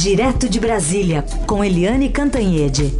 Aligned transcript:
Direto 0.00 0.48
de 0.48 0.60
Brasília, 0.60 1.24
com 1.44 1.64
Eliane 1.64 2.08
Cantanhede. 2.08 2.94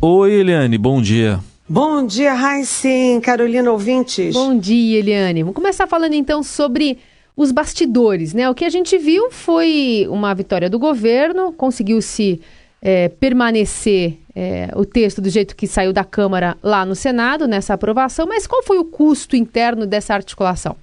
Oi, 0.00 0.32
Eliane, 0.32 0.78
bom 0.78 1.02
dia. 1.02 1.38
Bom 1.68 2.06
dia, 2.06 2.32
Raíssen, 2.32 3.20
Carolina 3.20 3.70
ouvintes. 3.70 4.32
Bom 4.32 4.56
dia, 4.56 5.00
Eliane. 5.00 5.42
Vamos 5.42 5.54
começar 5.54 5.86
falando 5.86 6.14
então 6.14 6.42
sobre 6.42 6.96
os 7.36 7.52
bastidores, 7.52 8.32
né? 8.32 8.48
O 8.48 8.54
que 8.54 8.64
a 8.64 8.70
gente 8.70 8.96
viu 8.96 9.30
foi 9.30 10.06
uma 10.08 10.34
vitória 10.34 10.70
do 10.70 10.78
governo, 10.78 11.52
conseguiu-se 11.52 12.40
é, 12.84 13.08
permanecer 13.08 14.18
é, 14.36 14.70
o 14.76 14.84
texto 14.84 15.22
do 15.22 15.30
jeito 15.30 15.56
que 15.56 15.66
saiu 15.66 15.90
da 15.90 16.04
Câmara 16.04 16.58
lá 16.62 16.84
no 16.84 16.94
Senado, 16.94 17.48
nessa 17.48 17.72
aprovação, 17.72 18.26
mas 18.26 18.46
qual 18.46 18.62
foi 18.62 18.78
o 18.78 18.84
custo 18.84 19.34
interno 19.34 19.86
dessa 19.86 20.12
articulação? 20.12 20.76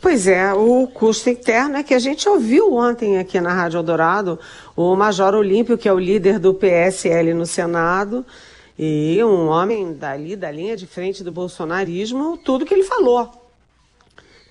Pois 0.00 0.26
é, 0.26 0.52
o 0.52 0.88
custo 0.88 1.30
interno 1.30 1.76
é 1.76 1.82
que 1.82 1.94
a 1.94 1.98
gente 1.98 2.28
ouviu 2.28 2.74
ontem 2.74 3.18
aqui 3.18 3.40
na 3.40 3.52
Rádio 3.52 3.78
Eldorado 3.78 4.38
o 4.74 4.96
Major 4.96 5.34
Olímpio, 5.34 5.78
que 5.78 5.88
é 5.88 5.92
o 5.92 5.98
líder 5.98 6.38
do 6.38 6.54
PSL 6.54 7.34
no 7.34 7.46
Senado, 7.46 8.24
e 8.76 9.22
um 9.22 9.48
homem 9.48 9.92
dali, 9.92 10.34
da 10.34 10.50
linha 10.50 10.76
de 10.76 10.86
frente 10.86 11.22
do 11.22 11.30
bolsonarismo, 11.30 12.36
tudo 12.38 12.64
que 12.64 12.74
ele 12.74 12.82
falou. 12.82 13.41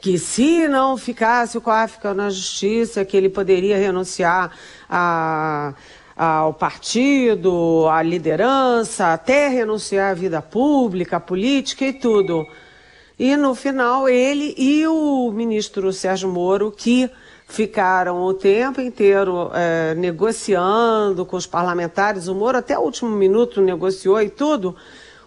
Que 0.02 0.18
se 0.18 0.68
não 0.68 0.98
ficasse 0.98 1.58
o 1.58 1.62
COAF 1.62 2.00
na 2.16 2.30
justiça, 2.30 3.06
que 3.06 3.16
ele 3.16 3.30
poderia 3.30 3.78
renunciar 3.78 4.52
a, 4.90 5.74
ao 6.16 6.54
partido, 6.54 7.88
à 7.88 8.02
liderança, 8.02 9.14
até 9.14 9.48
renunciar 9.48 10.12
à 10.12 10.14
vida 10.14 10.42
pública, 10.42 11.18
à 11.18 11.20
política 11.20 11.86
e 11.86 11.94
tudo. 11.94 12.46
E 13.18 13.38
no 13.38 13.54
final, 13.54 14.10
ele 14.10 14.56
e 14.58 14.88
o 14.88 15.32
ministro 15.32 15.94
Sérgio 15.94 16.28
Moro, 16.28 16.72
que 16.72 17.08
ficaram 17.48 18.24
o 18.24 18.34
tempo 18.34 18.80
inteiro 18.80 19.52
é, 19.54 19.94
negociando 19.94 21.26
com 21.26 21.36
os 21.36 21.46
parlamentares, 21.46 22.28
o 22.28 22.34
Moro 22.34 22.58
até 22.58 22.80
o 22.80 22.82
último 22.82 23.12
minuto 23.12 23.62
negociou 23.62 24.22
e 24.22 24.30
tudo, 24.30 24.76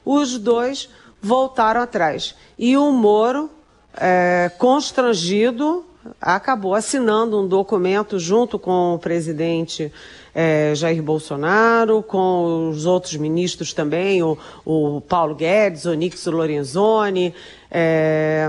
os 0.05 0.39
dois 0.39 0.89
voltaram 1.21 1.83
atrás. 1.83 2.35
E 2.59 2.77
o 2.77 2.91
Moro, 2.91 3.51
é, 3.97 4.51
constrangido, 4.59 5.85
acabou 6.21 6.75
assinando 6.75 7.41
um 7.41 7.47
documento 7.47 8.19
junto 8.19 8.59
com 8.59 8.95
o 8.95 8.99
presidente 8.99 9.93
é, 10.35 10.75
Jair 10.75 11.03
Bolsonaro, 11.03 12.03
com 12.03 12.69
os 12.71 12.87
outros 12.87 13.17
ministros 13.17 13.73
também, 13.73 14.23
o, 14.23 14.37
o 14.65 15.01
Paulo 15.01 15.35
Guedes, 15.35 15.85
o 15.87 16.31
Lorenzoni, 16.31 17.35
é, 17.71 18.49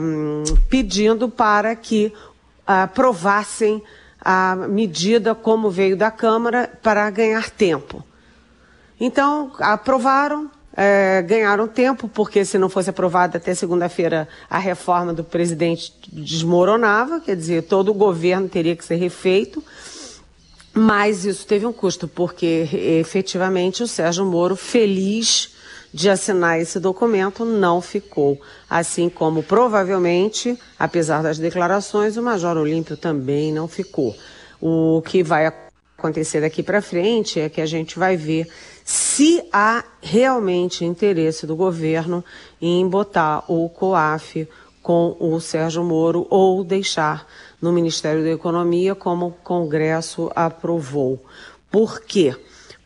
pedindo 0.68 1.30
para 1.30 1.76
que 1.76 2.12
aprovassem 2.66 3.82
a 4.20 4.56
medida 4.56 5.36
como 5.36 5.70
veio 5.70 5.96
da 5.96 6.10
Câmara 6.10 6.68
para 6.82 7.08
ganhar 7.12 7.52
tempo. 7.52 8.04
Então, 9.00 9.52
aprovaram, 9.60 10.50
é, 10.76 11.22
ganharam 11.22 11.68
tempo, 11.68 12.08
porque 12.08 12.44
se 12.44 12.58
não 12.58 12.70
fosse 12.70 12.90
aprovada 12.90 13.38
até 13.38 13.54
segunda-feira 13.54 14.28
a 14.50 14.60
reforma 14.60 15.14
do 15.14 15.24
presidente 15.24 15.94
desmoronava, 16.12 17.22
quer 17.22 17.36
dizer, 17.36 17.64
todo 17.64 17.90
o 17.90 17.94
governo 17.94 18.50
teria 18.50 18.76
que 18.76 18.84
ser 18.84 18.96
refeito. 18.96 19.64
Mas 20.74 21.24
isso 21.24 21.48
teve 21.48 21.66
um 21.66 21.72
custo, 21.72 22.06
porque 22.06 22.68
efetivamente 23.00 23.82
o 23.82 23.88
Sérgio 23.88 24.26
Moro, 24.26 24.58
feliz 24.58 25.56
de 25.94 26.10
assinar 26.10 26.60
esse 26.60 26.82
documento, 26.82 27.46
não 27.46 27.80
ficou. 27.80 28.38
Assim 28.70 29.08
como 29.08 29.42
provavelmente, 29.42 30.60
apesar 30.78 31.24
das 31.24 31.40
declarações, 31.40 32.18
o 32.18 32.22
Major 32.22 32.58
Olímpio 32.58 32.98
também 32.98 33.54
não 33.54 33.70
ficou. 33.70 34.14
O 34.60 35.02
que 35.06 35.24
vai 35.24 35.46
acontecer 35.46 36.42
daqui 36.42 36.62
para 36.62 36.82
frente 36.82 37.40
é 37.40 37.48
que 37.48 37.62
a 37.62 37.66
gente 37.66 37.98
vai 37.98 38.18
ver 38.18 38.46
se 38.86 39.44
há 39.52 39.84
realmente 40.00 40.86
interesse 40.86 41.48
do 41.48 41.56
governo 41.56 42.24
em 42.62 42.88
botar 42.88 43.44
o 43.48 43.68
COAF 43.68 44.48
com 44.84 45.18
o 45.20 45.40
Sérgio 45.40 45.84
Moro 45.84 46.28
ou 46.30 46.64
deixar 46.64 47.28
no 47.60 47.74
Ministério 47.74 48.24
da 48.24 48.30
Economia 48.30 48.94
como 48.94 49.26
o 49.26 49.32
Congresso 49.32 50.32
aprovou. 50.36 51.26
Por 51.72 52.00
quê? 52.02 52.36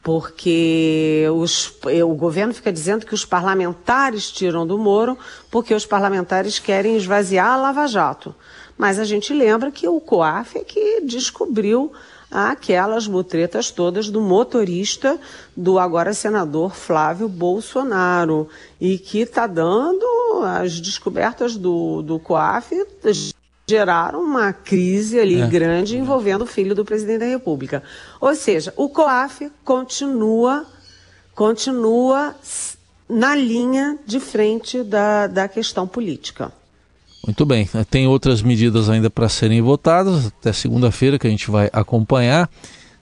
Porque 0.02 1.28
os, 1.34 1.78
o 2.02 2.16
governo 2.16 2.54
fica 2.54 2.72
dizendo 2.72 3.06
que 3.06 3.14
os 3.14 3.26
parlamentares 3.26 4.32
tiram 4.32 4.66
do 4.66 4.78
Moro 4.78 5.18
porque 5.52 5.74
os 5.74 5.86
parlamentares 5.86 6.60
querem 6.60 6.96
esvaziar 6.96 7.48
a 7.48 7.58
Lava 7.58 7.86
Jato. 7.88 8.34
Mas 8.78 8.98
a 8.98 9.04
gente 9.04 9.34
lembra 9.34 9.70
que 9.70 9.86
o 9.86 10.00
COAF 10.00 10.60
é 10.60 10.64
que 10.64 11.02
descobriu 11.02 11.92
aquelas 12.32 13.08
mutretas 13.08 13.72
todas 13.72 14.10
do 14.10 14.22
motorista 14.22 15.20
do 15.56 15.80
agora 15.80 16.14
senador 16.14 16.76
Flávio 16.76 17.28
Bolsonaro 17.28 18.48
e 18.80 18.98
que 18.98 19.20
está 19.20 19.48
dando 19.48 20.06
as 20.44 20.80
descobertas 20.80 21.56
do, 21.56 22.02
do 22.02 22.20
COAF 22.20 22.76
geraram 23.68 24.24
uma 24.24 24.52
crise 24.52 25.20
ali 25.20 25.42
é. 25.42 25.48
grande 25.48 25.98
envolvendo 25.98 26.44
o 26.44 26.48
filho 26.48 26.74
do 26.74 26.84
presidente 26.84 27.20
da 27.20 27.26
República. 27.26 27.84
Ou 28.20 28.34
seja, 28.36 28.74
o 28.76 28.90
COAF 28.90 29.52
continua 29.64 30.66
continua 31.36 32.36
na 33.08 33.34
linha 33.34 33.98
de 34.06 34.20
frente 34.20 34.84
da, 34.84 35.26
da 35.26 35.48
questão 35.48 35.88
política. 35.88 36.52
Muito 37.26 37.46
bem. 37.46 37.68
Tem 37.90 38.08
outras 38.08 38.42
medidas 38.42 38.90
ainda 38.90 39.10
para 39.10 39.30
serem 39.30 39.62
votadas, 39.62 40.28
até 40.28 40.54
segunda-feira 40.54 41.20
que 41.20 41.28
a 41.28 41.30
gente 41.30 41.50
vai 41.52 41.70
acompanhar. 41.74 42.50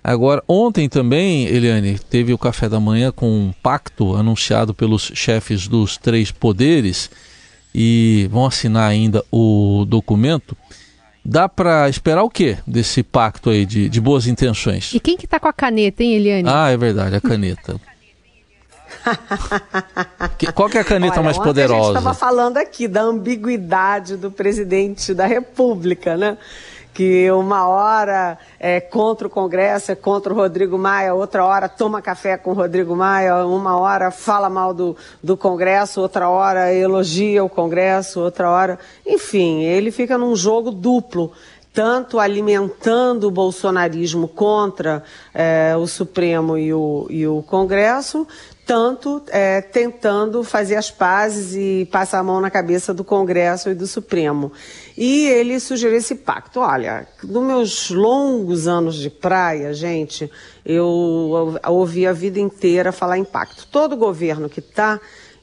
Agora, 0.03 0.44
ontem 0.47 0.88
também, 0.88 1.45
Eliane, 1.47 2.00
teve 2.00 2.33
o 2.33 2.38
café 2.38 2.69
da 2.69 2.79
manhã 2.79 3.11
com 3.11 3.29
um 3.29 3.51
pacto 3.61 4.16
anunciado 4.16 4.73
pelos 4.73 5.11
chefes 5.13 5.67
dos 5.67 5.97
três 5.97 6.31
poderes 6.31 7.09
e 7.75 8.28
vão 8.31 8.45
assinar 8.45 8.89
ainda 8.89 9.23
o 9.31 9.85
documento. 9.85 10.55
Dá 11.23 11.49
para 11.49 11.89
esperar 11.89 12.23
o 12.23 12.29
quê 12.29 12.57
desse 12.66 13.03
pacto 13.03 13.49
aí 13.49 13.66
de, 13.66 13.89
de 13.89 13.99
boas 13.99 14.28
intenções? 14.28 14.94
E 14.94 14.99
quem 14.99 15.17
que 15.17 15.28
tá 15.28 15.41
com 15.41 15.49
a 15.49 15.53
caneta, 15.53 16.01
hein, 16.01 16.13
Eliane? 16.13 16.47
Ah, 16.49 16.69
é 16.69 16.78
verdade, 16.78 17.16
a 17.17 17.22
caneta. 17.22 17.75
Qual 20.53 20.70
que 20.70 20.78
é 20.78 20.81
a 20.81 20.84
caneta 20.84 21.16
Olha, 21.16 21.24
mais 21.24 21.38
poderosa? 21.38 21.74
A 21.74 21.78
gente 21.78 21.98
estava 21.98 22.14
falando 22.14 22.58
aqui 22.58 22.88
da 22.88 23.02
ambiguidade 23.02 24.18
do 24.18 24.31
presidente 24.31 25.14
da 25.14 25.25
República, 25.25 26.18
né? 26.18 26.38
Que 26.94 27.30
uma 27.30 27.68
hora 27.68 28.40
é 28.59 28.81
contra 28.81 29.28
o 29.28 29.30
Congresso, 29.30 29.92
é 29.92 29.96
contra 29.96 30.34
o 30.34 30.36
Rodrigo 30.36 30.80
Maia, 30.80 31.14
outra 31.14 31.46
hora 31.46 31.70
toma 31.70 32.02
café 32.02 32.38
com 32.38 32.50
o 32.50 32.53
Rodrigo 32.53 32.96
Maia, 32.96 33.46
uma 33.46 33.78
hora 33.78 34.09
fala 34.09 34.50
mal 34.50 34.74
do, 34.74 34.97
do 35.22 35.38
Congresso, 35.38 36.02
outra 36.02 36.28
hora 36.28 36.74
elogia 36.74 37.44
o 37.44 37.50
Congresso, 37.50 38.20
outra 38.20 38.50
hora. 38.50 38.80
Enfim, 39.06 39.62
ele 39.64 39.92
fica 39.92 40.18
num 40.18 40.36
jogo 40.36 40.72
duplo 40.72 41.31
tanto 41.78 42.18
alimentando 42.18 43.28
o 43.28 43.32
bolsonarismo 43.32 44.28
contra 44.28 45.04
é, 45.32 45.76
o 45.78 45.86
Supremo 45.86 46.58
e 46.58 46.74
o, 46.74 47.06
e 47.08 47.28
o 47.28 47.44
Congresso, 47.44 48.28
tanto 48.66 49.22
é, 49.28 49.62
tentando 49.62 50.44
fazer 50.44 50.76
as 50.76 50.90
pazes 50.90 51.54
e 51.54 51.88
passar 51.92 52.18
a 52.18 52.24
mão 52.24 52.42
na 52.42 52.50
cabeça 52.50 52.96
do 52.96 53.04
Congresso 53.04 53.70
e 53.70 53.76
do 53.76 53.86
Supremo. 53.86 54.52
E 54.98 55.28
ele 55.28 55.60
sugeriu 55.60 56.00
esse 56.00 56.16
pacto. 56.16 56.62
Olha, 56.62 57.08
nos 57.24 57.44
meus 57.44 57.90
longos 57.92 58.68
anos 58.68 58.96
de 58.96 59.12
praia, 59.12 59.72
gente, 59.72 60.32
eu 60.66 61.59
ouvi 61.68 62.08
a 62.08 62.12
vida 62.12 62.40
inteira 62.40 62.92
falar 62.92 63.20
em 63.20 63.24
pacto. 63.24 63.68
Todo 63.68 63.96
governo 63.96 64.50
que 64.50 64.62
está 64.62 65.00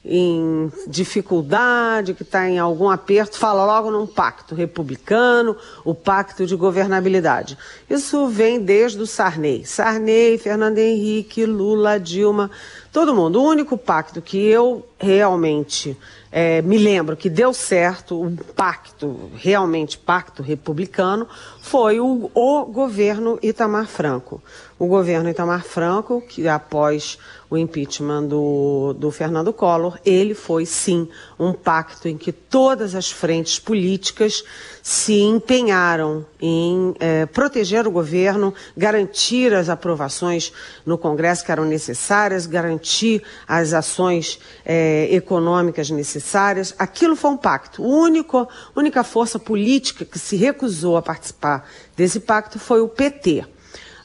em 0.07 0.71
dificuldade, 0.87 2.13
que 2.13 2.21
está 2.21 2.47
em 2.47 2.59
algum 2.59 2.89
aperto, 2.89 3.37
fala 3.37 3.65
logo 3.65 3.89
num 3.89 4.05
pacto 4.05 4.53
republicano, 4.53 5.57
o 5.83 5.95
pacto 5.95 6.45
de 6.45 6.55
governabilidade. 6.55 7.57
Isso 7.89 8.27
vem 8.27 8.59
desde 8.59 9.01
o 9.01 9.07
Sarney. 9.07 9.65
Sarney, 9.65 10.37
Fernando 10.37 10.77
Henrique, 10.77 11.45
Lula, 11.45 11.99
Dilma, 11.99 12.51
todo 12.91 13.15
mundo. 13.15 13.41
O 13.41 13.47
único 13.47 13.77
pacto 13.77 14.21
que 14.21 14.37
eu 14.37 14.85
realmente 14.99 15.97
é, 16.31 16.61
me 16.61 16.77
lembro 16.77 17.15
que 17.15 17.29
deu 17.29 17.53
certo, 17.53 18.21
um 18.21 18.35
pacto, 18.35 19.31
realmente 19.35 19.97
pacto 19.97 20.43
republicano, 20.43 21.27
foi 21.61 21.99
o, 21.99 22.29
o 22.33 22.65
governo 22.65 23.39
Itamar 23.41 23.87
Franco. 23.87 24.41
O 24.77 24.87
governo 24.87 25.29
Itamar 25.29 25.63
Franco, 25.63 26.21
que 26.21 26.49
após 26.49 27.17
o 27.49 27.57
impeachment 27.57 28.23
do, 28.23 28.93
do 28.99 29.09
Fernando 29.09 29.53
Collor, 29.53 29.97
ele 30.05 30.33
foi 30.33 30.65
sim 30.65 31.07
um 31.39 31.53
pacto 31.53 32.09
em 32.09 32.17
que 32.17 32.33
todas 32.33 32.93
as 32.93 33.09
frentes 33.09 33.57
políticas 33.57 34.43
se 34.83 35.21
empenharam 35.21 36.25
em 36.41 36.93
é, 36.99 37.25
proteger 37.25 37.87
o 37.87 37.91
governo, 37.91 38.53
garantir 38.75 39.53
as 39.53 39.69
aprovações 39.69 40.51
no 40.85 40.97
Congresso 40.97 41.45
que 41.45 41.53
eram 41.53 41.63
necessárias, 41.63 42.45
garantir 42.45 43.23
as 43.47 43.71
ações 43.71 44.37
é, 44.65 45.07
econômicas 45.09 45.89
necessárias. 45.89 46.75
Aquilo 46.77 47.15
foi 47.15 47.31
um 47.31 47.37
pacto. 47.37 47.81
A 47.81 47.87
única, 47.87 48.45
única 48.75 49.05
força 49.05 49.39
política 49.39 50.03
que 50.03 50.19
se 50.19 50.35
recusou 50.35 50.97
a 50.97 51.01
participar 51.01 51.65
desse 51.95 52.19
pacto 52.19 52.59
foi 52.59 52.81
o 52.81 52.89
PT. 52.89 53.54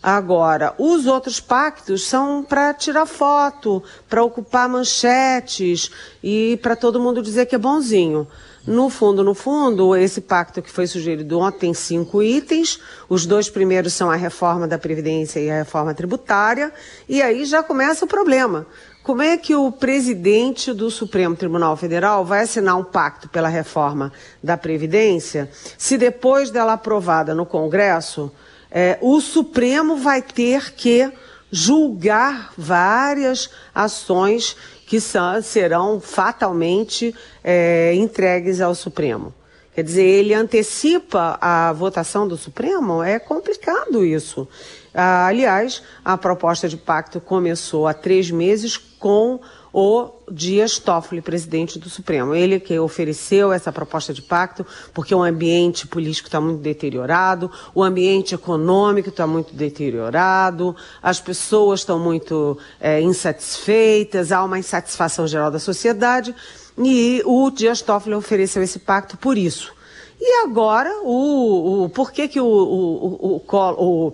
Agora, 0.03 0.75
os 0.79 1.07
outros 1.07 1.41
pactos 1.41 2.07
são 2.07 2.43
para 2.43 2.73
tirar 2.73 3.05
foto, 3.05 3.83
para 4.09 4.25
ocupar 4.25 4.67
manchetes 4.67 5.91
e 6.23 6.59
para 6.63 6.75
todo 6.75 7.01
mundo 7.01 7.23
dizer 7.23 7.45
que 7.45 7.55
é 7.55 7.59
bonzinho. 7.59 8.27
No 8.67 8.89
fundo, 8.89 9.23
no 9.23 9.35
fundo, 9.35 9.95
esse 9.97 10.21
pacto 10.21 10.63
que 10.63 10.71
foi 10.71 10.87
sugerido 10.87 11.39
ontem 11.39 11.59
tem 11.59 11.75
cinco 11.75 12.23
itens. 12.23 12.79
Os 13.09 13.27
dois 13.27 13.51
primeiros 13.51 13.93
são 13.93 14.11
a 14.11 14.17
reforma 14.17 14.67
da 14.67 14.79
Previdência 14.79 15.41
e 15.41 15.51
a 15.51 15.59
reforma 15.59 15.93
tributária. 15.93 16.73
E 17.09 17.21
aí 17.21 17.45
já 17.45 17.63
começa 17.63 18.05
o 18.05 18.09
problema. 18.09 18.67
Como 19.03 19.23
é 19.23 19.37
que 19.37 19.55
o 19.55 19.73
presidente 19.73 20.73
do 20.73 20.91
Supremo 20.91 21.35
Tribunal 21.35 21.77
Federal 21.77 22.25
vai 22.25 22.43
assinar 22.43 22.77
um 22.77 22.85
pacto 22.85 23.29
pela 23.29 23.49
reforma 23.49 24.13
da 24.43 24.57
Previdência 24.57 25.51
se 25.77 25.97
depois 25.97 26.51
dela 26.51 26.75
aprovada 26.75 27.35
no 27.35 27.47
Congresso 27.47 28.31
é, 28.71 28.99
o 29.01 29.21
Supremo 29.21 29.97
vai 29.97 30.23
ter 30.23 30.73
que 30.75 31.11
julgar 31.51 32.53
várias 32.57 33.51
ações 33.75 34.57
que 34.87 35.01
são, 35.01 35.43
serão 35.43 36.01
fatalmente 36.01 37.15
é, 37.43 37.95
entregues 37.95 38.61
ao 38.61 38.75
Supremo. 38.75 39.35
Quer 39.75 39.85
dizer, 39.85 40.05
ele 40.05 40.35
antecipa 40.35 41.39
a 41.41 41.73
votação 41.73 42.27
do 42.27 42.37
Supremo? 42.37 43.03
É 43.03 43.19
complicado 43.19 44.05
isso. 44.05 44.49
Ah, 44.93 45.27
aliás, 45.27 45.83
a 46.05 46.19
proposta 46.19 46.69
de 46.69 46.77
pacto 46.77 47.21
começou 47.21 47.87
há 47.87 47.95
três 47.95 48.31
meses 48.31 48.77
com 48.77 49.41
o 49.73 50.11
Dias 50.31 50.79
Toffoli, 50.79 51.21
presidente 51.21 51.79
do 51.79 51.89
Supremo. 51.89 52.35
Ele 52.35 52.59
que 52.59 52.79
ofereceu 52.79 53.53
essa 53.53 53.73
proposta 53.73 54.13
de 54.13 54.23
pacto, 54.23 54.67
porque 54.93 55.15
o 55.15 55.23
ambiente 55.23 55.87
político 55.87 56.29
está 56.29 56.41
muito 56.41 56.61
deteriorado, 56.61 57.51
o 57.75 57.83
ambiente 57.83 58.35
econômico 58.35 59.09
está 59.09 59.27
muito 59.27 59.55
deteriorado, 59.55 60.75
as 61.03 61.21
pessoas 61.21 61.81
estão 61.81 61.99
muito 61.99 62.59
é, 62.81 63.01
insatisfeitas, 63.01 64.33
há 64.33 64.45
uma 64.45 64.59
insatisfação 64.59 65.27
geral 65.27 65.51
da 65.51 65.59
sociedade, 65.59 66.35
e 66.79 67.23
o 67.25 67.51
Dias 67.51 67.83
Toffoli 67.83 68.15
ofereceu 68.15 68.63
esse 68.63 68.79
pacto 68.79 69.17
por 69.17 69.37
isso. 69.37 69.73
E 70.21 70.45
agora, 70.45 70.91
o, 71.03 71.85
o, 71.85 71.89
por 71.89 72.13
que, 72.13 72.29
que 72.29 72.41
o, 72.41 72.45
o, 72.45 73.41
o, 73.47 74.07
o 74.07 74.13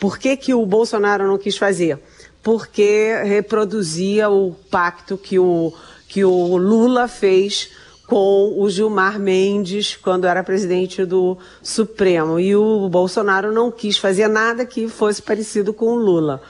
por 0.00 0.18
que, 0.18 0.36
que 0.36 0.52
o 0.52 0.66
Bolsonaro 0.66 1.26
não 1.26 1.38
quis 1.38 1.56
fazer? 1.56 1.98
Porque 2.44 3.22
reproduzia 3.24 4.28
o 4.28 4.54
pacto 4.70 5.16
que 5.16 5.38
o, 5.38 5.72
que 6.06 6.22
o 6.24 6.56
Lula 6.58 7.08
fez 7.08 7.70
com 8.06 8.54
o 8.58 8.68
Gilmar 8.68 9.18
Mendes 9.18 9.96
quando 9.96 10.26
era 10.26 10.44
presidente 10.44 11.06
do 11.06 11.38
Supremo. 11.62 12.38
E 12.38 12.54
o 12.54 12.86
Bolsonaro 12.90 13.50
não 13.50 13.72
quis 13.72 13.96
fazer 13.96 14.28
nada 14.28 14.66
que 14.66 14.86
fosse 14.88 15.22
parecido 15.22 15.72
com 15.72 15.86
o 15.86 15.96
Lula. 15.96 16.42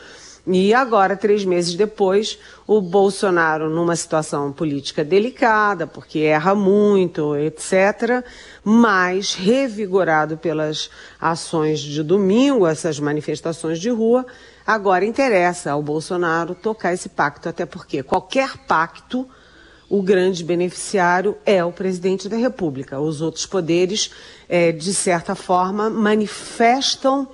E 0.46 0.74
agora, 0.74 1.16
três 1.16 1.42
meses 1.42 1.74
depois, 1.74 2.38
o 2.66 2.78
Bolsonaro, 2.80 3.70
numa 3.70 3.96
situação 3.96 4.52
política 4.52 5.02
delicada, 5.02 5.86
porque 5.86 6.18
erra 6.18 6.54
muito, 6.54 7.34
etc., 7.34 8.22
mas 8.62 9.32
revigorado 9.32 10.36
pelas 10.36 10.90
ações 11.18 11.80
de 11.80 12.02
domingo, 12.02 12.66
essas 12.66 13.00
manifestações 13.00 13.80
de 13.80 13.88
rua, 13.88 14.26
Agora 14.66 15.04
interessa 15.04 15.72
ao 15.72 15.82
Bolsonaro 15.82 16.54
tocar 16.54 16.94
esse 16.94 17.08
pacto, 17.08 17.48
até 17.48 17.66
porque 17.66 18.02
qualquer 18.02 18.56
pacto, 18.66 19.28
o 19.90 20.02
grande 20.02 20.42
beneficiário 20.42 21.36
é 21.44 21.62
o 21.62 21.70
presidente 21.70 22.28
da 22.28 22.36
República. 22.36 22.98
Os 22.98 23.20
outros 23.20 23.44
poderes, 23.44 24.10
é, 24.48 24.72
de 24.72 24.94
certa 24.94 25.34
forma, 25.34 25.90
manifestam 25.90 27.28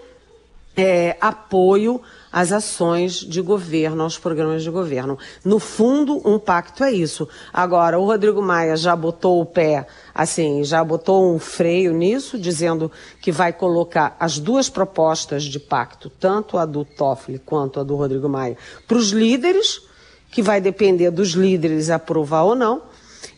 é, 0.80 1.16
apoio 1.20 2.00
às 2.32 2.52
ações 2.52 3.14
de 3.14 3.40
governo, 3.40 4.02
aos 4.02 4.18
programas 4.18 4.62
de 4.62 4.70
governo. 4.70 5.18
No 5.44 5.58
fundo, 5.58 6.20
um 6.24 6.38
pacto 6.38 6.84
é 6.84 6.92
isso. 6.92 7.28
Agora, 7.52 7.98
o 7.98 8.04
Rodrigo 8.04 8.40
Maia 8.40 8.76
já 8.76 8.94
botou 8.94 9.40
o 9.40 9.46
pé, 9.46 9.86
assim, 10.14 10.62
já 10.62 10.82
botou 10.84 11.34
um 11.34 11.38
freio 11.38 11.92
nisso, 11.92 12.38
dizendo 12.38 12.90
que 13.20 13.32
vai 13.32 13.52
colocar 13.52 14.16
as 14.18 14.38
duas 14.38 14.68
propostas 14.68 15.44
de 15.44 15.58
pacto, 15.58 16.08
tanto 16.08 16.56
a 16.56 16.64
do 16.64 16.84
Toffoli 16.84 17.38
quanto 17.38 17.80
a 17.80 17.82
do 17.82 17.96
Rodrigo 17.96 18.28
Maia, 18.28 18.56
para 18.86 18.96
os 18.96 19.10
líderes, 19.10 19.82
que 20.30 20.42
vai 20.42 20.60
depender 20.60 21.10
dos 21.10 21.30
líderes 21.30 21.90
aprovar 21.90 22.44
ou 22.44 22.54
não. 22.54 22.82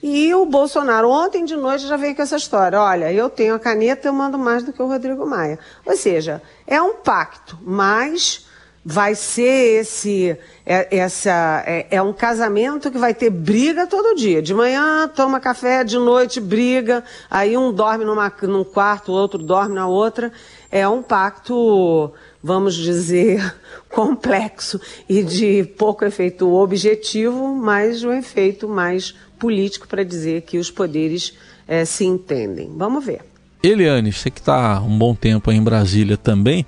E 0.02 0.34
o 0.34 0.44
Bolsonaro, 0.44 1.08
ontem 1.08 1.44
de 1.44 1.56
noite, 1.56 1.87
já 1.87 1.96
veio 1.96 2.14
com 2.14 2.23
essa 2.23 2.37
história. 2.37 2.81
Olha, 2.81 3.12
eu 3.12 3.31
tenho 3.31 3.55
a 3.55 3.58
caneta, 3.58 4.08
eu 4.08 4.12
mando 4.12 4.38
mais 4.38 4.62
do 4.62 4.73
que 4.73 4.82
o 4.82 4.87
Rodrigo 4.87 5.26
Maia. 5.26 5.58
Ou 5.84 5.96
seja, 5.96 6.43
é 6.67 6.81
um 6.81 6.94
pacto, 6.94 7.58
mas 7.62 8.46
vai 8.84 9.14
ser 9.14 9.81
esse 9.81 10.37
é, 10.67 10.96
essa 10.96 11.62
é, 11.67 11.87
é, 11.90 12.02
um 12.02 12.12
casamento 12.12 12.90
que 12.90 12.99
vai 12.99 13.14
ter 13.14 13.31
briga 13.31 13.87
todo 13.87 14.17
dia. 14.17 14.43
De 14.43 14.52
manhã 14.52 15.08
toma 15.08 15.40
café, 15.40 15.85
de 15.85 15.99
noite 15.99 16.40
briga, 16.40 17.05
aí 17.31 17.56
um 17.56 17.73
dorme 17.73 18.05
numa, 18.05 18.32
num 18.43 18.64
quarto, 18.64 19.12
o 19.12 19.14
outro 19.14 19.38
dorme 19.38 19.75
na 19.75 19.87
outra. 19.87 20.32
É 20.70 20.88
um 20.88 21.02
pacto, 21.02 22.12
vamos 22.43 22.75
dizer, 22.75 23.55
complexo 23.89 24.81
e 25.09 25.23
de 25.23 25.65
pouco 25.79 26.05
efeito 26.05 26.53
objetivo, 26.53 27.55
mas 27.55 28.03
um 28.03 28.12
efeito 28.12 28.69
mais 28.69 29.15
político 29.39 29.87
para 29.87 30.05
dizer 30.05 30.43
que 30.43 30.59
os 30.59 30.71
poderes 30.71 31.35
é, 31.67 31.85
se 31.85 32.05
entendem. 32.05 32.71
Vamos 32.77 33.05
ver. 33.05 33.21
Eliane, 33.62 34.12
você 34.12 34.31
que 34.31 34.41
está 34.41 34.81
um 34.81 34.99
bom 34.99 35.15
tempo 35.15 35.50
aí 35.50 35.56
em 35.56 35.62
Brasília 35.62 36.17
também, 36.17 36.67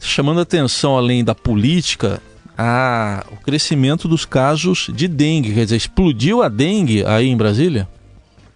chamando 0.00 0.40
atenção 0.40 0.96
além 0.96 1.22
da 1.22 1.34
política, 1.34 2.22
a, 2.56 3.26
o 3.30 3.36
crescimento 3.36 4.08
dos 4.08 4.24
casos 4.24 4.88
de 4.92 5.08
dengue. 5.08 5.52
Quer 5.52 5.64
dizer, 5.64 5.76
explodiu 5.76 6.42
a 6.42 6.48
dengue 6.48 7.04
aí 7.04 7.28
em 7.28 7.36
Brasília? 7.36 7.88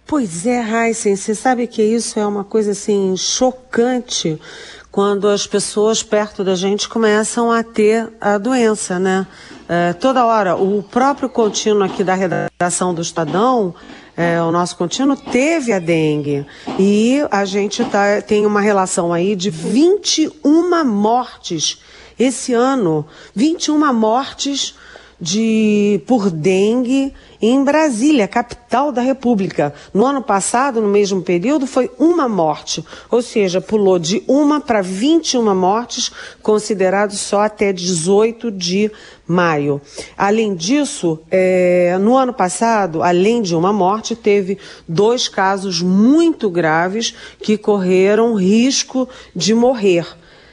Pois 0.07 0.47
é, 0.47 0.87
Heisen, 0.87 1.15
você 1.15 1.35
sabe 1.35 1.67
que 1.67 1.83
isso 1.83 2.19
é 2.19 2.25
uma 2.25 2.43
coisa 2.43 2.71
assim 2.71 3.15
chocante 3.15 4.39
quando 4.91 5.27
as 5.27 5.45
pessoas 5.45 6.01
perto 6.01 6.43
da 6.43 6.55
gente 6.55 6.89
começam 6.89 7.51
a 7.51 7.63
ter 7.63 8.11
a 8.19 8.37
doença, 8.37 8.97
né? 8.97 9.27
É, 9.67 9.93
toda 9.93 10.25
hora, 10.25 10.55
o 10.55 10.81
próprio 10.81 11.29
contínuo 11.29 11.83
aqui 11.83 12.03
da 12.03 12.15
redação 12.15 12.93
do 12.93 13.01
Estadão, 13.01 13.75
é, 14.17 14.41
o 14.41 14.51
nosso 14.51 14.75
contínuo 14.75 15.15
teve 15.15 15.71
a 15.71 15.79
dengue 15.79 16.45
e 16.77 17.25
a 17.29 17.45
gente 17.45 17.85
tá, 17.85 18.21
tem 18.21 18.45
uma 18.45 18.59
relação 18.59 19.13
aí 19.13 19.35
de 19.35 19.49
21 19.49 20.83
mortes 20.83 21.81
esse 22.19 22.53
ano, 22.53 23.05
21 23.33 23.93
mortes 23.93 24.75
de 25.19 26.01
por 26.07 26.29
dengue 26.29 27.13
em 27.41 27.63
Brasília, 27.63 28.27
capital 28.27 28.91
da 28.91 29.01
República. 29.01 29.73
No 29.93 30.05
ano 30.05 30.21
passado, 30.21 30.81
no 30.81 30.87
mesmo 30.87 31.21
período, 31.21 31.65
foi 31.65 31.89
uma 31.97 32.27
morte, 32.27 32.83
ou 33.09 33.21
seja, 33.21 33.61
pulou 33.61 33.97
de 33.97 34.23
uma 34.27 34.59
para 34.59 34.81
21 34.81 35.55
mortes, 35.55 36.11
considerado 36.41 37.13
só 37.13 37.41
até 37.41 37.71
18 37.71 38.51
de 38.51 38.91
maio. 39.27 39.81
Além 40.17 40.55
disso, 40.55 41.19
é, 41.29 41.97
no 41.99 42.17
ano 42.17 42.33
passado, 42.33 43.03
além 43.03 43.41
de 43.41 43.55
uma 43.55 43.71
morte, 43.71 44.15
teve 44.15 44.57
dois 44.87 45.27
casos 45.27 45.81
muito 45.81 46.49
graves 46.49 47.13
que 47.41 47.57
correram 47.57 48.33
risco 48.33 49.07
de 49.35 49.53
morrer. 49.53 50.05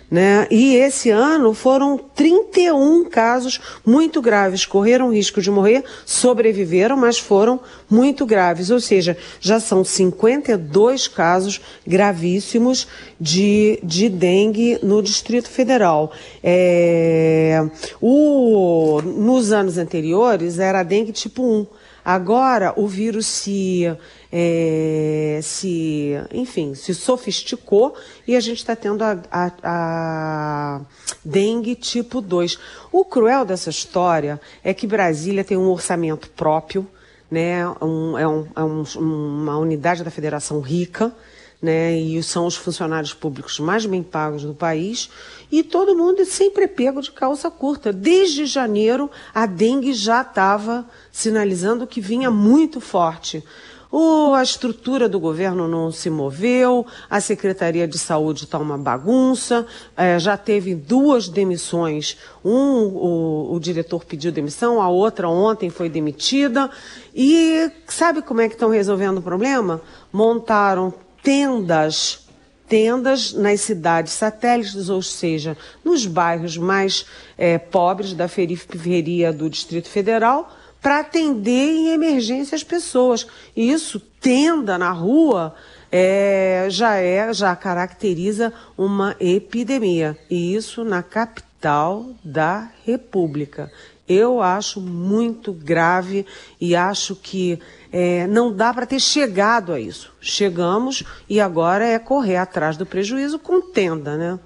Né? 0.08 0.46
E 0.50 0.76
esse 0.76 1.10
ano 1.10 1.52
foram 1.52 1.98
31 1.98 3.04
casos 3.06 3.60
muito 3.84 4.22
graves, 4.22 4.64
correram 4.64 5.12
risco 5.12 5.40
de 5.42 5.50
morrer, 5.50 5.82
sobreviveram, 6.04 6.96
mas 6.96 7.18
foram 7.18 7.58
muito 7.90 8.25
graves. 8.25 8.70
Ou 8.70 8.78
seja, 8.78 9.16
já 9.40 9.58
são 9.58 9.84
52 9.84 11.08
casos 11.08 11.60
gravíssimos 11.84 12.86
de, 13.20 13.80
de 13.82 14.08
dengue 14.08 14.78
no 14.80 15.02
Distrito 15.02 15.50
Federal. 15.50 16.12
É, 16.42 17.68
o, 18.00 19.02
nos 19.02 19.50
anos 19.50 19.76
anteriores 19.76 20.60
era 20.60 20.84
dengue 20.84 21.10
tipo 21.10 21.42
1. 21.42 21.66
Agora 22.08 22.72
o 22.76 22.86
vírus 22.86 23.26
se, 23.26 23.82
é, 24.30 25.40
se, 25.42 26.12
enfim, 26.32 26.72
se 26.72 26.94
sofisticou 26.94 27.96
e 28.28 28.36
a 28.36 28.40
gente 28.40 28.58
está 28.58 28.76
tendo 28.76 29.02
a, 29.02 29.18
a, 29.28 29.52
a, 29.60 30.80
dengue 31.25 31.75
tipo 31.75 32.20
2. 32.20 32.60
O 32.92 33.04
cruel 33.04 33.44
dessa 33.44 33.70
história 33.70 34.40
é 34.62 34.72
que 34.72 34.86
Brasília 34.86 35.42
tem 35.42 35.56
um 35.56 35.68
orçamento 35.68 36.30
próprio, 36.30 36.86
né? 37.28 37.66
Um, 37.82 38.16
é, 38.16 38.28
um, 38.28 38.46
é 38.54 38.62
um, 38.62 38.84
uma 39.00 39.58
unidade 39.58 40.04
da 40.04 40.10
federação 40.12 40.60
rica 40.60 41.12
né? 41.60 41.96
E 41.96 42.22
são 42.22 42.46
os 42.46 42.56
funcionários 42.56 43.14
públicos 43.14 43.58
mais 43.58 43.86
bem 43.86 44.02
pagos 44.02 44.42
do 44.42 44.54
país. 44.54 45.10
E 45.50 45.62
todo 45.62 45.96
mundo 45.96 46.25
sempre 46.25 46.64
é 46.64 46.68
pego 46.68 47.00
de 47.00 47.10
calça 47.10 47.50
curta. 47.50 47.92
Desde 47.92 48.46
janeiro, 48.46 49.10
a 49.34 49.46
dengue 49.46 49.92
já 49.92 50.22
estava 50.22 50.86
sinalizando 51.10 51.86
que 51.86 52.00
vinha 52.00 52.30
muito 52.30 52.80
forte. 52.80 53.42
O, 53.90 54.34
a 54.34 54.42
estrutura 54.42 55.08
do 55.08 55.20
governo 55.20 55.68
não 55.68 55.92
se 55.92 56.10
moveu, 56.10 56.84
a 57.08 57.20
Secretaria 57.20 57.86
de 57.86 57.96
Saúde 57.96 58.44
está 58.44 58.58
uma 58.58 58.76
bagunça, 58.76 59.64
é, 59.96 60.18
já 60.18 60.36
teve 60.36 60.75
duas 60.75 61.28
demissões. 61.28 62.18
Um, 62.44 62.88
o, 62.88 63.54
o, 63.54 63.60
diretor 63.60 64.04
pediu 64.04 64.32
demissão, 64.32 64.82
a 64.82 64.88
outra 64.88 65.28
ontem 65.28 65.70
foi 65.70 65.88
demitida. 65.88 66.68
E 67.14 67.70
sabe 67.86 68.22
como 68.22 68.40
é 68.40 68.48
que 68.48 68.54
estão 68.54 68.70
resolvendo 68.70 69.18
o 69.18 69.22
problema? 69.22 69.80
Montaram 70.12 70.92
tendas 71.26 72.25
tendas 72.68 73.33
nas 73.33 73.61
cidades 73.61 74.12
satélites, 74.12 74.88
ou 74.88 75.02
seja, 75.02 75.56
nos 75.85 76.06
bairros 76.06 76.56
mais 76.56 77.06
é, 77.37 77.59
pobres 77.59 78.12
da 78.12 78.28
periferia 78.28 79.33
do 79.33 79.49
Distrito 79.49 79.88
Federal, 79.88 80.52
para 80.80 81.00
atender 81.00 81.50
em 81.50 81.88
emergência 81.88 82.54
as 82.54 82.62
pessoas. 82.62 83.26
E 83.56 83.73
isso, 83.73 84.00
tenda 84.21 84.78
na 84.78 84.90
rua, 84.92 85.54
é, 85.90 86.66
já 86.68 86.97
é, 86.97 87.33
já 87.33 87.54
caracteriza 87.56 88.52
uma 88.76 89.16
epidemia. 89.18 90.16
E 90.30 90.54
isso 90.54 90.85
na 90.85 91.02
capital 91.02 92.06
da 92.25 92.71
República. 92.85 93.71
Eu 94.08 94.40
acho 94.40 94.80
muito 94.80 95.52
grave 95.52 96.25
e 96.60 96.76
acho 96.76 97.16
que 97.16 97.58
é, 97.92 98.26
não 98.26 98.52
dá 98.52 98.72
para 98.72 98.86
ter 98.86 99.00
chegado 99.00 99.72
a 99.72 99.80
isso. 99.80 100.12
Chegamos 100.20 101.02
e 101.28 101.40
agora 101.40 101.84
é 101.84 101.98
correr 101.98 102.36
atrás 102.36 102.76
do 102.76 102.86
prejuízo 102.86 103.38
com 103.38 103.60
tenda, 103.60 104.16
né? 104.16 104.38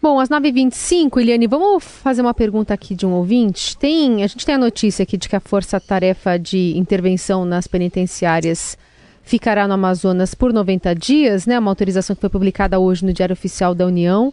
Bom, 0.00 0.20
às 0.20 0.28
9h25, 0.28 1.20
Eliane, 1.20 1.48
vamos 1.48 1.82
fazer 1.82 2.22
uma 2.22 2.32
pergunta 2.32 2.72
aqui 2.72 2.94
de 2.94 3.04
um 3.04 3.14
ouvinte. 3.14 3.76
Tem, 3.76 4.22
a 4.22 4.28
gente 4.28 4.46
tem 4.46 4.54
a 4.54 4.58
notícia 4.58 5.02
aqui 5.02 5.16
de 5.16 5.28
que 5.28 5.34
a 5.34 5.40
força-tarefa 5.40 6.38
de 6.38 6.78
intervenção 6.78 7.44
nas 7.44 7.66
penitenciárias 7.66 8.78
ficará 9.24 9.66
no 9.66 9.74
Amazonas 9.74 10.34
por 10.34 10.52
90 10.52 10.94
dias, 10.94 11.46
né? 11.46 11.58
Uma 11.58 11.72
autorização 11.72 12.14
que 12.14 12.20
foi 12.20 12.30
publicada 12.30 12.78
hoje 12.78 13.04
no 13.04 13.12
Diário 13.12 13.32
Oficial 13.32 13.74
da 13.74 13.86
União 13.86 14.32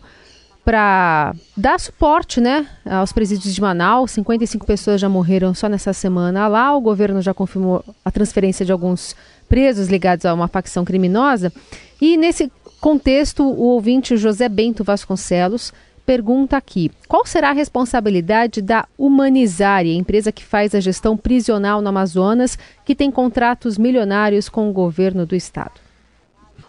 para 0.66 1.36
dar 1.56 1.80
suporte, 1.80 2.42
né, 2.42 2.68
aos 2.84 3.14
presídios 3.14 3.54
de 3.54 3.62
Manaus. 3.62 4.12
55 4.12 4.66
pessoas 4.66 5.00
já 5.00 5.08
morreram 5.08 5.54
só 5.54 5.70
nessa 5.70 5.94
semana 5.94 6.48
lá. 6.48 6.76
O 6.76 6.82
governo 6.82 7.22
já 7.22 7.36
confirmou 7.36 7.86
a 8.04 8.10
transferência 8.10 8.66
de 8.66 8.72
alguns 8.72 9.16
presos 9.48 9.88
ligados 9.88 10.26
a 10.26 10.34
uma 10.34 10.48
facção 10.48 10.84
criminosa. 10.84 11.54
E 12.02 12.18
nesse 12.18 12.52
contexto, 12.82 13.44
o 13.44 13.62
ouvinte 13.62 14.18
José 14.18 14.50
Bento 14.50 14.84
Vasconcelos 14.84 15.72
pergunta 16.04 16.58
aqui: 16.58 16.92
qual 17.08 17.28
será 17.28 17.52
a 17.52 17.54
responsabilidade 17.54 18.60
da 18.60 18.88
Humanizare, 18.98 19.96
empresa 19.96 20.32
que 20.32 20.44
faz 20.44 20.74
a 20.74 20.80
gestão 20.80 21.16
prisional 21.16 21.80
no 21.80 21.90
Amazonas, 21.90 22.58
que 22.84 22.96
tem 22.96 23.12
contratos 23.12 23.78
milionários 23.78 24.50
com 24.50 24.68
o 24.68 24.74
governo 24.74 25.28
do 25.28 25.36
estado? 25.36 25.86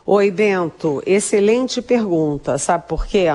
Oi, 0.05 0.31
Bento, 0.31 1.03
excelente 1.05 1.83
pergunta. 1.83 2.59
Sabe 2.59 2.87
por 2.87 3.07
quê? 3.07 3.27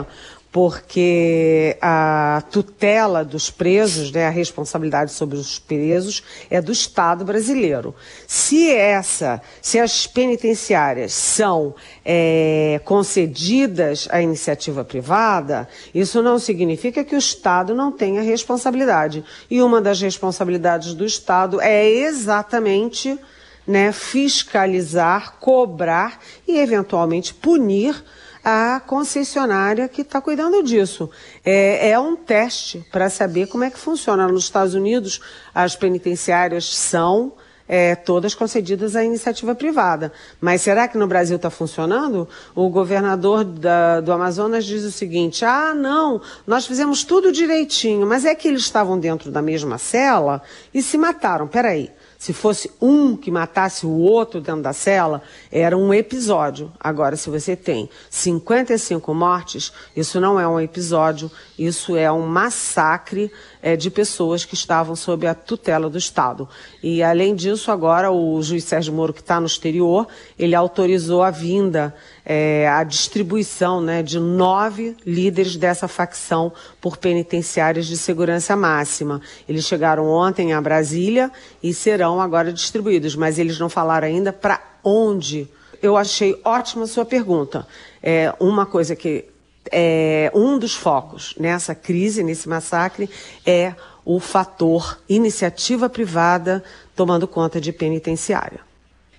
Porque 0.51 1.77
a 1.81 2.43
tutela 2.51 3.23
dos 3.23 3.49
presos, 3.49 4.11
né, 4.11 4.27
a 4.27 4.29
responsabilidade 4.29 5.13
sobre 5.13 5.37
os 5.37 5.57
presos 5.57 6.21
é 6.49 6.61
do 6.61 6.73
Estado 6.73 7.23
brasileiro. 7.23 7.95
Se 8.27 8.69
essa, 8.69 9.41
se 9.61 9.79
as 9.79 10.05
penitenciárias 10.05 11.13
são 11.13 11.73
é, 12.03 12.81
concedidas 12.83 14.09
à 14.11 14.21
iniciativa 14.21 14.83
privada, 14.83 15.69
isso 15.95 16.21
não 16.21 16.37
significa 16.37 17.01
que 17.01 17.15
o 17.15 17.19
Estado 17.19 17.73
não 17.73 17.89
tenha 17.89 18.21
responsabilidade. 18.21 19.23
E 19.49 19.61
uma 19.61 19.79
das 19.79 20.01
responsabilidades 20.01 20.93
do 20.93 21.05
Estado 21.05 21.61
é 21.61 21.87
exatamente 21.87 23.17
né, 23.65 23.93
fiscalizar, 23.93 25.37
cobrar 25.39 26.19
e 26.45 26.57
eventualmente 26.57 27.33
punir 27.33 28.03
a 28.43 28.81
concessionária 28.85 29.87
que 29.87 30.01
está 30.01 30.19
cuidando 30.19 30.63
disso. 30.63 31.09
É, 31.45 31.91
é 31.91 31.99
um 31.99 32.15
teste 32.15 32.85
para 32.91 33.09
saber 33.09 33.47
como 33.47 33.63
é 33.63 33.69
que 33.69 33.77
funciona. 33.77 34.27
Nos 34.27 34.45
Estados 34.45 34.73
Unidos, 34.73 35.21
as 35.53 35.75
penitenciárias 35.75 36.65
são 36.75 37.33
é, 37.71 37.95
todas 37.95 38.35
concedidas 38.35 38.97
à 38.97 39.03
iniciativa 39.03 39.55
privada. 39.55 40.11
Mas 40.41 40.61
será 40.61 40.89
que 40.89 40.97
no 40.97 41.07
Brasil 41.07 41.37
está 41.37 41.49
funcionando? 41.49 42.27
O 42.53 42.69
governador 42.69 43.45
da, 43.45 44.01
do 44.01 44.11
Amazonas 44.11 44.65
diz 44.65 44.83
o 44.83 44.91
seguinte: 44.91 45.45
ah, 45.45 45.73
não, 45.73 46.21
nós 46.45 46.65
fizemos 46.65 47.05
tudo 47.05 47.31
direitinho, 47.31 48.05
mas 48.05 48.25
é 48.25 48.35
que 48.35 48.49
eles 48.49 48.63
estavam 48.63 48.99
dentro 48.99 49.31
da 49.31 49.41
mesma 49.41 49.77
cela 49.77 50.41
e 50.73 50.81
se 50.81 50.97
mataram. 50.97 51.47
Peraí. 51.47 51.89
Se 52.21 52.33
fosse 52.33 52.69
um 52.79 53.17
que 53.17 53.31
matasse 53.31 53.83
o 53.83 53.97
outro 53.97 54.39
dentro 54.39 54.61
da 54.61 54.73
cela, 54.73 55.23
era 55.51 55.75
um 55.75 55.91
episódio. 55.91 56.71
Agora, 56.79 57.15
se 57.15 57.31
você 57.31 57.55
tem 57.55 57.89
55 58.11 59.11
mortes, 59.11 59.73
isso 59.95 60.19
não 60.19 60.39
é 60.39 60.47
um 60.47 60.59
episódio, 60.59 61.31
isso 61.57 61.95
é 61.95 62.11
um 62.11 62.27
massacre 62.27 63.31
é, 63.61 63.75
de 63.75 63.89
pessoas 63.89 64.45
que 64.45 64.53
estavam 64.53 64.95
sob 64.95 65.27
a 65.27 65.33
tutela 65.33 65.89
do 65.89 65.97
Estado. 65.97 66.47
E, 66.81 67.03
além 67.03 67.35
disso, 67.35 67.71
agora 67.71 68.11
o 68.11 68.41
juiz 68.41 68.63
Sérgio 68.63 68.93
Moro, 68.93 69.13
que 69.13 69.21
está 69.21 69.39
no 69.39 69.45
exterior, 69.45 70.07
ele 70.37 70.55
autorizou 70.55 71.23
a 71.23 71.31
vinda 71.31 71.93
é, 72.25 72.67
a 72.67 72.83
distribuição 72.83 73.81
né, 73.81 74.03
de 74.03 74.19
nove 74.19 74.95
líderes 75.05 75.55
dessa 75.55 75.87
facção 75.87 76.51
por 76.79 76.97
penitenciárias 76.97 77.87
de 77.87 77.97
segurança 77.97 78.55
máxima. 78.55 79.21
Eles 79.47 79.65
chegaram 79.65 80.07
ontem 80.07 80.53
a 80.53 80.61
Brasília 80.61 81.31
e 81.61 81.73
serão 81.73 82.21
agora 82.21 82.53
distribuídos, 82.53 83.15
mas 83.15 83.39
eles 83.39 83.59
não 83.59 83.69
falaram 83.69 84.07
ainda 84.07 84.31
para 84.31 84.61
onde. 84.83 85.47
Eu 85.81 85.97
achei 85.97 86.39
ótima 86.43 86.83
a 86.83 86.87
sua 86.87 87.05
pergunta. 87.05 87.65
É 88.03 88.33
uma 88.39 88.65
coisa 88.65 88.95
que 88.95 89.25
é 89.71 90.31
um 90.33 90.57
dos 90.57 90.73
focos 90.73 91.35
nessa 91.37 91.75
crise, 91.75 92.23
nesse 92.23 92.47
massacre, 92.47 93.09
é 93.45 93.73
o 94.05 94.19
fator 94.19 94.99
iniciativa 95.07 95.89
privada 95.89 96.63
tomando 96.95 97.27
conta 97.27 97.59
de 97.59 97.71
penitenciária. 97.71 98.59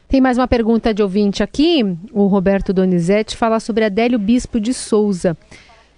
Tem 0.08 0.20
mais 0.20 0.36
uma 0.36 0.48
pergunta 0.48 0.92
de 0.92 1.02
ouvinte 1.02 1.42
aqui. 1.42 1.82
O 2.12 2.26
Roberto 2.26 2.72
Donizete 2.72 3.36
fala 3.36 3.58
sobre 3.58 3.84
Adélio 3.84 4.18
Bispo 4.18 4.60
de 4.60 4.74
Souza. 4.74 5.36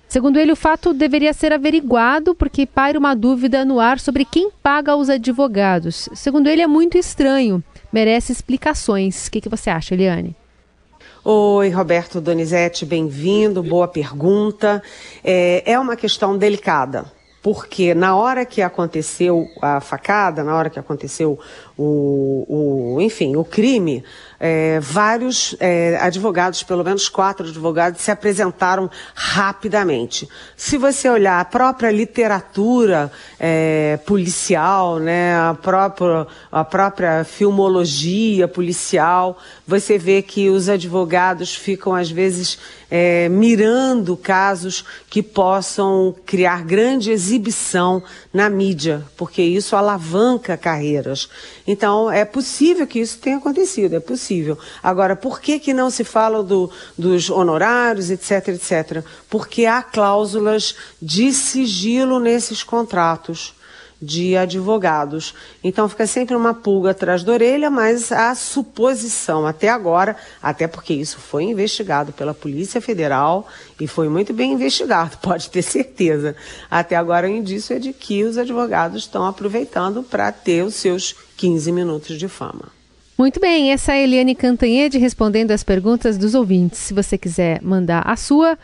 Segundo 0.07 0.39
ele, 0.39 0.53
o 0.53 0.57
fato 0.57 0.95
deveria 0.95 1.33
ser 1.33 1.53
averiguado 1.53 2.35
porque 2.35 2.67
paira 2.67 2.99
uma 2.99 3.17
dúvida 3.17 3.65
no 3.65 3.81
ar 3.81 3.99
sobre 3.99 4.25
quem 4.25 4.51
paga 4.63 4.95
os 4.95 5.11
advogados. 5.11 6.09
Segundo 6.15 6.47
ele, 6.47 6.63
é 6.63 6.67
muito 6.67 6.97
estranho, 6.97 7.61
merece 7.93 8.31
explicações. 8.31 9.27
O 9.27 9.31
que, 9.33 9.41
que 9.41 9.49
você 9.49 9.71
acha, 9.71 9.95
Eliane? 9.95 10.37
Oi, 11.27 11.71
Roberto 11.71 12.21
Donizete, 12.21 12.85
bem-vindo, 12.85 13.63
boa 13.63 13.89
pergunta. 13.89 14.83
É, 15.25 15.73
é 15.73 15.79
uma 15.79 15.97
questão 15.97 16.37
delicada, 16.37 17.07
porque 17.43 17.95
na 17.95 18.15
hora 18.15 18.45
que 18.45 18.61
aconteceu 18.61 19.49
a 19.63 19.81
facada, 19.81 20.45
na 20.45 20.55
hora 20.55 20.69
que 20.69 20.79
aconteceu 20.79 21.39
o, 21.79 22.97
o 22.97 23.01
enfim, 23.01 23.37
o 23.37 23.43
crime, 23.43 24.05
é, 24.47 24.79
vários 24.79 25.57
é, 25.59 25.97
advogados, 25.99 26.63
pelo 26.63 26.85
menos 26.85 27.09
quatro 27.09 27.49
advogados, 27.49 28.03
se 28.03 28.11
apresentaram 28.11 28.91
rapidamente. 29.15 30.29
Se 30.55 30.77
você 30.77 31.09
olhar 31.09 31.41
a 31.41 31.45
própria 31.47 31.91
literatura 31.91 33.11
é, 33.41 33.99
policial, 34.05 34.99
né, 34.99 35.35
a, 35.35 35.55
própria, 35.55 36.27
a 36.53 36.63
própria 36.63 37.25
filmologia 37.25 38.47
policial, 38.47 39.39
você 39.67 39.97
vê 39.97 40.21
que 40.21 40.51
os 40.51 40.69
advogados 40.69 41.55
ficam, 41.55 41.95
às 41.95 42.11
vezes, 42.11 42.59
é, 42.91 43.31
mirando 43.31 44.15
casos 44.15 44.85
que 45.09 45.23
possam 45.23 46.15
criar 46.27 46.65
grande 46.65 47.11
exibição 47.11 48.03
na 48.31 48.51
mídia, 48.51 49.03
porque 49.17 49.41
isso 49.41 49.75
alavanca 49.75 50.55
carreiras. 50.59 51.31
Então, 51.67 52.11
é 52.11 52.27
possível 52.27 52.87
que 52.87 53.01
isso 53.01 53.19
tenha 53.19 53.39
acontecido, 53.39 53.97
é 53.97 54.01
possível. 54.01 54.34
Agora, 54.83 55.15
por 55.15 55.41
que, 55.41 55.59
que 55.59 55.75
não 55.75 55.91
se 55.91 56.05
fala 56.05 56.43
do, 56.43 56.71
dos 56.97 57.31
honorários, 57.31 58.11
etc, 58.11 58.49
etc? 58.49 59.05
Porque 59.29 59.67
há 59.67 59.83
cláusulas 59.83 60.75
de 61.01 61.33
sigilo 61.33 62.19
nesses 62.19 62.63
contratos 62.63 63.55
de 64.05 64.37
advogados. 64.37 65.35
Então 65.63 65.89
fica 65.89 66.07
sempre 66.07 66.37
uma 66.37 66.53
pulga 66.53 66.91
atrás 66.91 67.25
da 67.25 67.33
orelha, 67.33 67.71
mas 67.71 68.13
a 68.13 68.35
suposição 68.35 69.47
até 69.47 69.69
agora, 69.69 70.17
até 70.43 70.67
porque 70.67 70.93
isso 70.93 71.19
foi 71.19 71.45
investigado 71.45 72.13
pela 72.13 72.35
Polícia 72.35 72.81
Federal 72.81 73.49
e 73.81 73.87
foi 73.87 74.09
muito 74.09 74.33
bem 74.33 74.53
investigado, 74.53 75.17
pode 75.23 75.49
ter 75.51 75.63
certeza. 75.63 76.37
Até 76.71 76.97
agora 76.97 77.27
o 77.27 77.31
indício 77.31 77.77
é 77.77 77.79
de 77.79 77.93
que 77.93 78.23
os 78.25 78.37
advogados 78.37 79.03
estão 79.03 79.27
aproveitando 79.27 80.03
para 80.03 80.31
ter 80.31 80.63
os 80.63 80.75
seus 80.75 81.15
15 81.37 81.73
minutos 81.73 82.19
de 82.19 82.29
fama. 82.29 82.84
Muito 83.17 83.39
bem, 83.39 83.71
essa 83.71 83.93
é 83.93 83.97
a 83.97 84.03
Eliane 84.03 84.35
Cantanhede 84.35 84.99
respondendo 84.99 85.53
as 85.53 85.63
perguntas 85.63 86.19
dos 86.19 86.35
ouvintes. 86.35 86.81
Se 86.81 86.93
você 86.93 87.17
quiser 87.17 87.63
mandar 87.63 88.03
a 88.05 88.17
sua, 88.17 88.59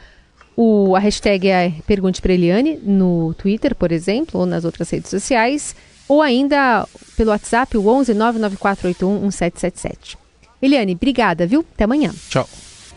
o, 0.56 0.96
a 0.96 0.98
hashtag 0.98 1.48
é 1.48 1.72
Pergunte 1.86 2.20
para 2.20 2.32
Eliane 2.32 2.76
no 2.82 3.32
Twitter, 3.34 3.76
por 3.76 3.92
exemplo, 3.92 4.40
ou 4.40 4.46
nas 4.46 4.64
outras 4.64 4.90
redes 4.90 5.08
sociais, 5.08 5.76
ou 6.08 6.20
ainda 6.20 6.86
pelo 7.16 7.30
WhatsApp, 7.30 7.76
o 7.78 7.86
11 7.86 8.12
99481 8.12 9.20
1777. 9.20 10.18
Eliane, 10.60 10.92
obrigada, 10.94 11.46
viu? 11.46 11.64
Até 11.74 11.84
amanhã. 11.84 12.12
Tchau. 12.28 12.48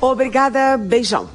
Obrigada, 0.02 0.76
beijão. 0.76 1.30